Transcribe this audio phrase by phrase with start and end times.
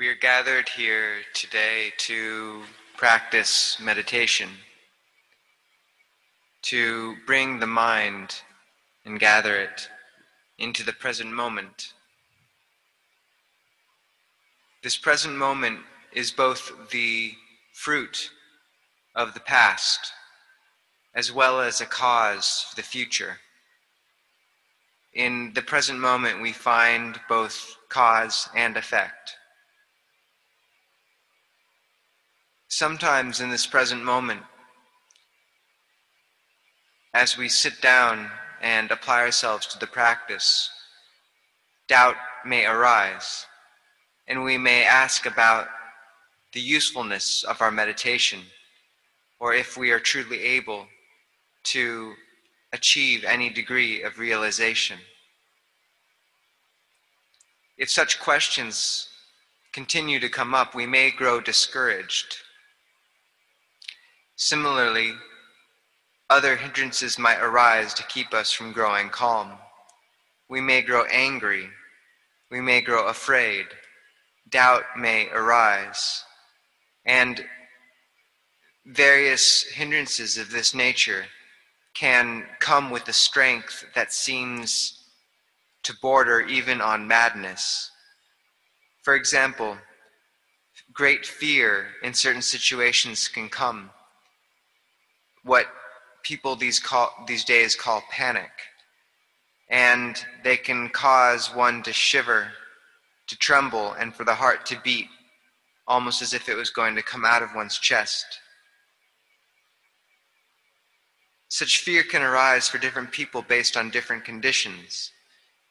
[0.00, 2.62] We are gathered here today to
[2.96, 4.48] practice meditation,
[6.62, 8.40] to bring the mind
[9.04, 9.90] and gather it
[10.56, 11.92] into the present moment.
[14.82, 15.80] This present moment
[16.14, 17.34] is both the
[17.74, 18.30] fruit
[19.14, 20.14] of the past
[21.14, 23.36] as well as a cause for the future.
[25.12, 29.36] In the present moment, we find both cause and effect.
[32.72, 34.42] Sometimes in this present moment,
[37.12, 38.30] as we sit down
[38.62, 40.70] and apply ourselves to the practice,
[41.88, 42.14] doubt
[42.46, 43.44] may arise,
[44.28, 45.66] and we may ask about
[46.52, 48.38] the usefulness of our meditation,
[49.40, 50.86] or if we are truly able
[51.64, 52.14] to
[52.72, 54.98] achieve any degree of realization.
[57.76, 59.08] If such questions
[59.72, 62.36] continue to come up, we may grow discouraged.
[64.42, 65.12] Similarly,
[66.30, 69.52] other hindrances might arise to keep us from growing calm.
[70.48, 71.68] We may grow angry.
[72.50, 73.66] We may grow afraid.
[74.48, 76.24] Doubt may arise.
[77.04, 77.44] And
[78.86, 81.26] various hindrances of this nature
[81.92, 85.04] can come with a strength that seems
[85.82, 87.90] to border even on madness.
[89.02, 89.76] For example,
[90.94, 93.90] great fear in certain situations can come.
[95.44, 95.66] What
[96.22, 98.50] people these, call, these days call panic.
[99.70, 102.48] And they can cause one to shiver,
[103.28, 105.08] to tremble, and for the heart to beat,
[105.86, 108.40] almost as if it was going to come out of one's chest.
[111.48, 115.10] Such fear can arise for different people based on different conditions.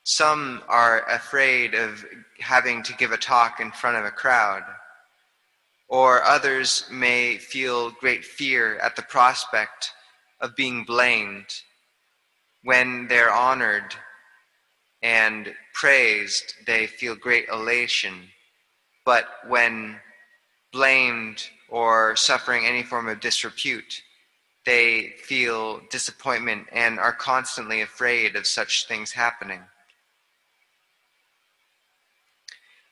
[0.03, 2.03] Some are afraid of
[2.39, 4.63] having to give a talk in front of a crowd,
[5.89, 9.91] or others may feel great fear at the prospect
[10.39, 11.47] of being blamed
[12.63, 13.95] when they're honored
[15.01, 18.29] and praised, they feel great elation.
[19.05, 19.99] But when
[20.71, 24.01] blamed or suffering any form of disrepute,
[24.65, 29.61] they feel disappointment and are constantly afraid of such things happening.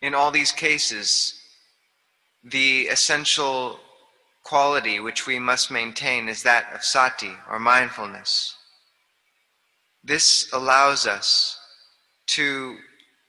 [0.02, 1.37] In all these cases,
[2.44, 3.80] the essential
[4.44, 8.56] quality which we must maintain is that of sati, or mindfulness.
[10.04, 11.58] This allows us
[12.28, 12.78] to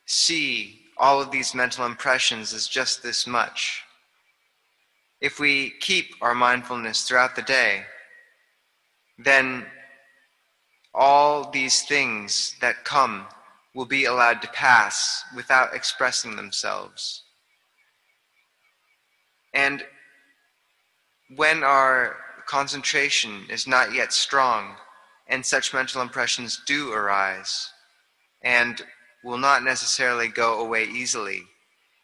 [0.07, 3.83] see all of these mental impressions as just this much.
[5.21, 7.83] If we keep our mindfulness throughout the day,
[9.19, 9.67] then
[10.95, 13.27] all these things that come
[13.75, 17.25] will be allowed to pass without expressing themselves.
[19.53, 19.85] And
[21.37, 22.17] when our
[22.47, 24.77] concentration is not yet strong,
[25.27, 27.71] and such mental impressions do arise,
[28.43, 28.83] and
[29.23, 31.43] will not necessarily go away easily,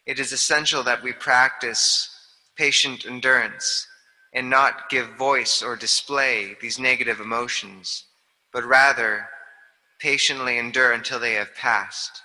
[0.05, 2.09] it is essential that we practice
[2.55, 3.87] patient endurance
[4.33, 8.03] and not give voice or display these negative emotions,
[8.53, 9.27] but rather
[9.99, 12.21] patiently endure until they have passed.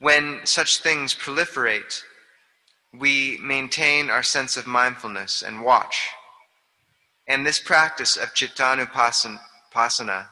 [0.00, 2.02] When such things proliferate,
[2.98, 6.08] we maintain our sense of mindfulness and watch.
[7.28, 10.26] And this practice of chittanupasana,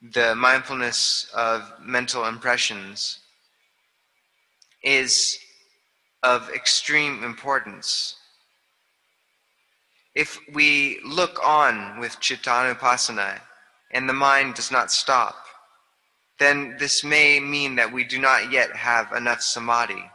[0.00, 3.18] the mindfulness of mental impressions,
[4.84, 5.38] is
[6.22, 8.14] of extreme importance.
[10.14, 13.40] If we look on with chittanupasana
[13.90, 15.43] and the mind does not stop,
[16.38, 20.10] then this may mean that we do not yet have enough samadhi.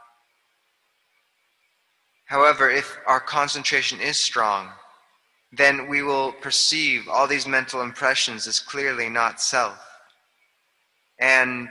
[2.26, 4.70] However, if our concentration is strong,
[5.52, 9.80] then we will perceive all these mental impressions as clearly not self.
[11.20, 11.70] And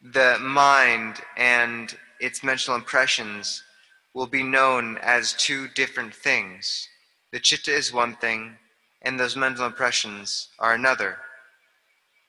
[0.00, 3.64] the mind and its mental impressions
[4.14, 6.88] will be known as two different things.
[7.32, 8.56] The chitta is one thing,
[9.02, 11.18] and those mental impressions are another.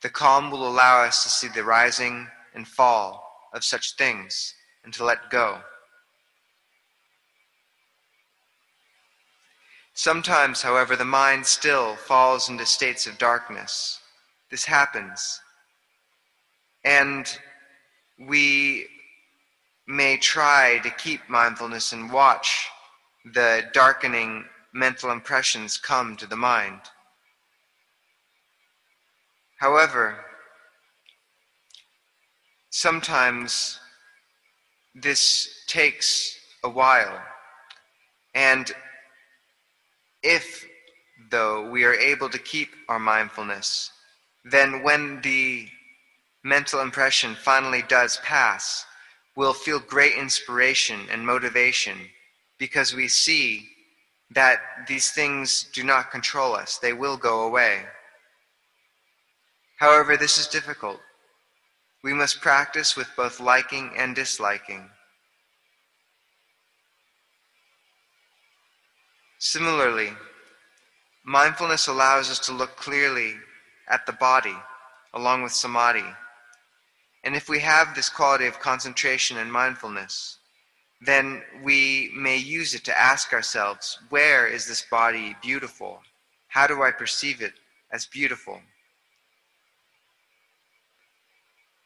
[0.05, 4.53] The calm will allow us to see the rising and fall of such things
[4.83, 5.57] and to let go.
[9.95, 13.99] Sometimes, however, the mind still falls into states of darkness.
[14.51, 15.41] This happens.
[16.83, 17.25] And
[18.19, 18.85] we
[19.87, 22.67] may try to keep mindfulness and watch
[23.33, 26.81] the darkening mental impressions come to the mind.
[29.65, 30.15] However,
[32.69, 33.79] sometimes
[34.93, 37.19] this takes a while.
[38.35, 38.71] And
[40.21, 40.67] if,
[41.31, 43.89] though, we are able to keep our mindfulness,
[44.43, 45.67] then when the
[46.43, 48.85] mental impression finally does pass,
[49.35, 51.97] we'll feel great inspiration and motivation
[52.59, 53.67] because we see
[54.29, 57.85] that these things do not control us, they will go away.
[59.77, 60.99] However, this is difficult.
[62.03, 64.89] We must practice with both liking and disliking.
[69.39, 70.13] Similarly,
[71.23, 73.35] mindfulness allows us to look clearly
[73.89, 74.55] at the body
[75.13, 76.05] along with samadhi.
[77.23, 80.37] And if we have this quality of concentration and mindfulness,
[81.01, 86.01] then we may use it to ask ourselves where is this body beautiful?
[86.47, 87.53] How do I perceive it
[87.91, 88.61] as beautiful?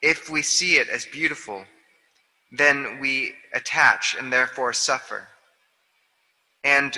[0.02, 1.66] If we see it as beautiful,
[2.52, 5.28] then we attach and therefore suffer.
[6.64, 6.98] And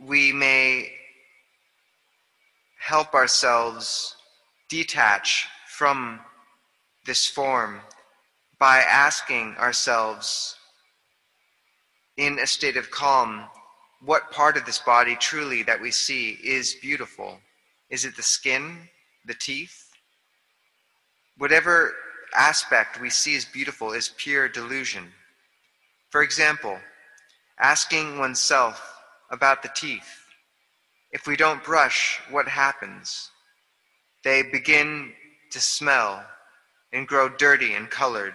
[0.00, 0.92] we may
[2.78, 4.16] help ourselves
[4.68, 6.20] detach from
[7.06, 7.80] this form
[8.58, 10.56] by asking ourselves
[12.16, 13.44] in a state of calm
[14.04, 17.38] what part of this body truly that we see is beautiful.
[17.90, 18.88] Is it the skin,
[19.26, 19.90] the teeth?
[21.36, 21.94] Whatever
[22.34, 25.12] aspect we see as beautiful is pure delusion.
[26.10, 26.78] For example,
[27.58, 30.24] asking oneself about the teeth.
[31.10, 33.30] If we don't brush, what happens?
[34.24, 35.12] They begin
[35.50, 36.24] to smell
[36.92, 38.34] and grow dirty and colored.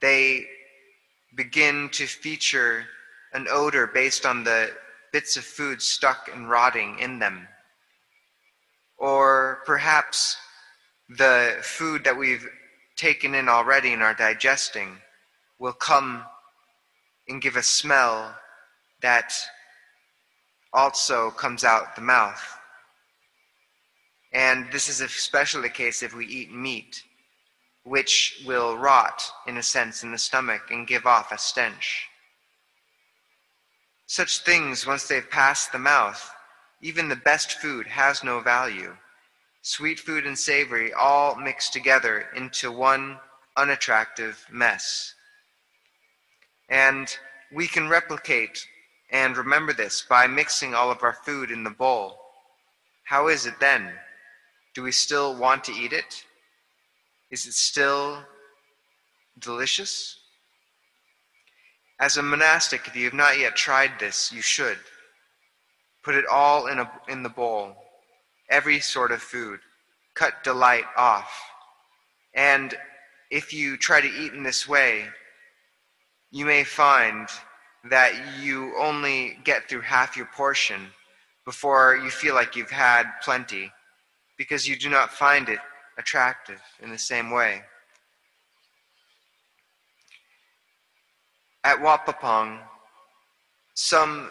[0.00, 0.46] They
[1.34, 2.86] begin to feature
[3.32, 4.70] an odor based on the
[5.12, 7.48] bits of food stuck and rotting in them.
[8.98, 10.36] Or perhaps
[11.08, 12.48] the food that we've
[12.96, 14.98] taken in already and are digesting
[15.58, 16.24] will come
[17.28, 18.34] and give a smell
[19.02, 19.32] that
[20.72, 22.58] also comes out the mouth.
[24.32, 27.02] And this is especially the case if we eat meat,
[27.84, 32.06] which will rot, in a sense, in the stomach and give off a stench.
[34.06, 36.30] Such things, once they've passed the mouth,
[36.82, 38.96] even the best food has no value.
[39.68, 43.18] Sweet food and savory all mixed together into one
[43.56, 45.12] unattractive mess.
[46.68, 47.08] And
[47.52, 48.64] we can replicate
[49.10, 52.16] and remember this by mixing all of our food in the bowl.
[53.06, 53.92] How is it then?
[54.72, 56.24] Do we still want to eat it?
[57.32, 58.22] Is it still
[59.40, 60.16] delicious?
[61.98, 64.78] As a monastic, if you have not yet tried this, you should.
[66.04, 67.82] Put it all in, a, in the bowl
[68.48, 69.60] every sort of food,
[70.14, 71.30] cut delight off.
[72.34, 72.74] And
[73.30, 75.06] if you try to eat in this way,
[76.30, 77.28] you may find
[77.84, 80.88] that you only get through half your portion
[81.44, 83.70] before you feel like you've had plenty
[84.36, 85.60] because you do not find it
[85.98, 87.62] attractive in the same way.
[91.64, 92.60] At Wat Pah Pong,
[93.74, 94.30] some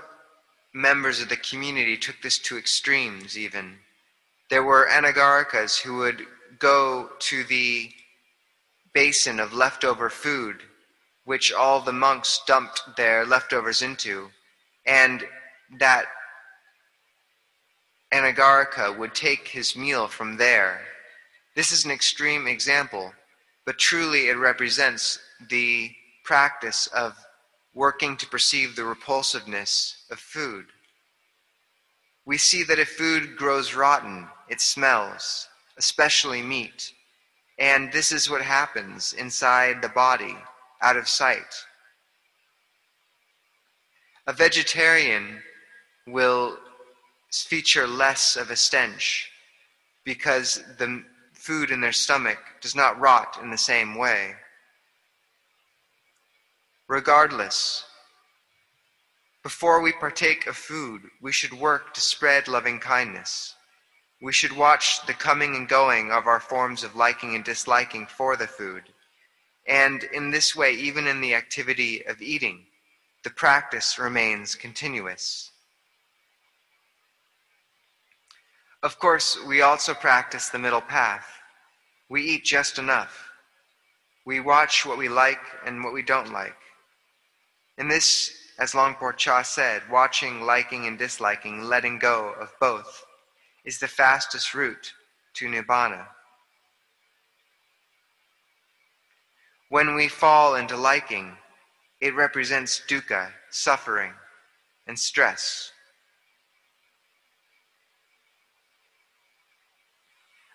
[0.73, 3.77] members of the community took this to extremes even.
[4.49, 6.25] There were Anagarikas who would
[6.59, 7.91] go to the
[8.93, 10.61] basin of leftover food,
[11.25, 14.29] which all the monks dumped their leftovers into,
[14.85, 15.23] and
[15.79, 16.05] that
[18.13, 20.81] Anagarika would take his meal from there.
[21.55, 23.13] This is an extreme example,
[23.65, 25.91] but truly it represents the
[26.23, 27.17] practice of
[27.73, 30.67] working to perceive the repulsiveness of food.
[32.25, 35.47] We see that if food grows rotten, it smells,
[35.77, 36.91] especially meat.
[37.57, 40.35] And this is what happens inside the body,
[40.81, 41.65] out of sight.
[44.27, 45.41] A vegetarian
[46.07, 46.57] will
[47.31, 49.29] feature less of a stench
[50.03, 54.35] because the food in their stomach does not rot in the same way.
[56.87, 57.83] Regardless,
[59.43, 63.54] before we partake of food, we should work to spread loving kindness.
[64.25, 68.35] We should watch the coming and going of our forms of liking and disliking for
[68.35, 68.81] the food.
[69.67, 72.65] And in this way, even in the activity of eating,
[73.23, 75.51] the practice remains continuous.
[78.81, 81.27] Of course, we also practice the middle path.
[82.09, 83.29] We eat just enough.
[84.25, 86.57] We watch what we like and what we don't like.
[87.77, 93.05] In this, as Luang Por Chah said, watching, liking, and disliking, letting go of both
[93.65, 94.93] is the fastest route
[95.33, 96.05] to Nibbana.
[99.69, 101.35] When we fall into liking,
[101.99, 104.13] it represents dukkha, suffering,
[104.87, 105.71] and stress.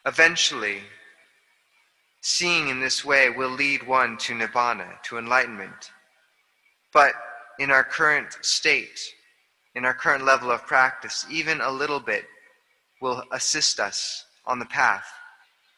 [0.06, 0.78] Eventually,
[2.22, 5.90] seeing in this way will lead one to nibbana, to enlightenment.
[6.92, 7.12] But
[7.58, 9.00] in our current state,
[9.74, 12.24] in our current level of practice, even a little bit
[13.00, 15.06] will assist us on the path.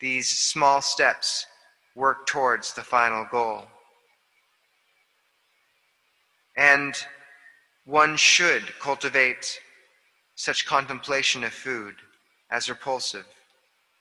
[0.01, 1.47] These small steps
[1.95, 3.67] work towards the final goal.
[6.57, 6.95] And
[7.85, 9.61] one should cultivate
[10.35, 11.95] such contemplation of food
[12.51, 13.27] as repulsive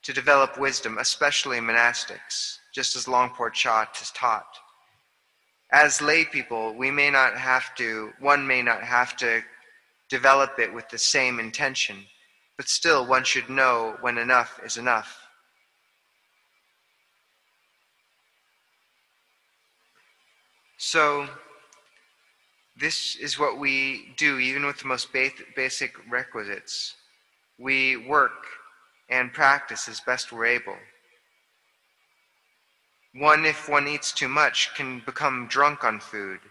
[0.03, 4.57] to develop wisdom, especially monastics, just as Luang Por Chah has taught.
[5.71, 9.41] As lay people, we may not have to, one may not have to
[10.09, 12.05] develop it with the same intention,
[12.61, 15.17] but still one should know when enough is enough.
[20.77, 21.27] So,
[22.77, 26.93] this is what we do, even with the most basic requisites.
[27.57, 28.45] We work
[29.09, 30.77] and practice as best we're able.
[33.15, 36.41] One, if one eats too much, can become drunk on food,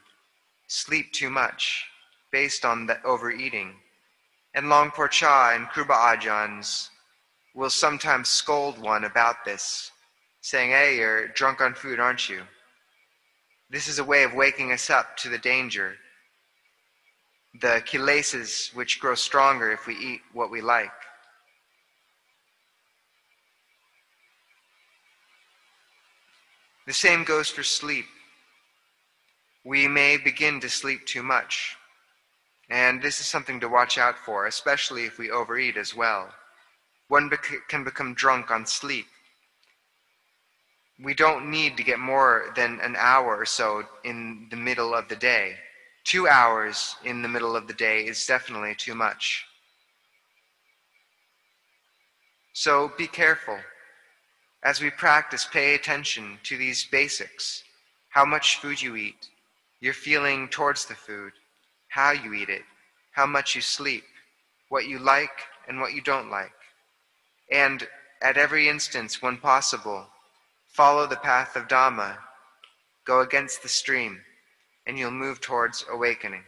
[0.67, 1.85] sleep too much,
[2.33, 3.77] based on the overeating.
[4.55, 6.89] And Luang Por Chah and Kruba Ajahns
[7.55, 9.91] will sometimes scold one about this,
[10.41, 12.43] saying, Hey, you're drunk on food, aren't you?
[13.71, 15.97] This is a way of waking us up to the danger,
[17.61, 20.91] the kilesas which grow stronger if we eat what we like.
[26.89, 28.07] The same goes for sleep.
[29.65, 31.77] We may begin to sleep too much.
[32.71, 36.33] And this is something to watch out for, especially if we overeat as well.
[37.09, 39.07] One bec- can become drunk on sleep.
[41.03, 45.09] We don't need to get more than an hour or so in the middle of
[45.09, 45.57] the day.
[46.05, 49.45] Two hours in the middle of the day is definitely too much.
[52.53, 53.59] So be careful.
[54.63, 57.65] As we practice, pay attention to these basics
[58.11, 59.29] how much food you eat,
[59.81, 61.33] your feeling towards the food,
[61.91, 62.63] how you eat it,
[63.13, 64.05] how much you sleep,
[64.69, 66.53] what you like and what you don't like.
[67.53, 67.87] And
[68.23, 70.07] at every instance, when possible,
[70.69, 72.19] follow the path of Dhamma,
[73.05, 74.21] go against the stream,
[74.87, 76.45] and you'll move towards awakening.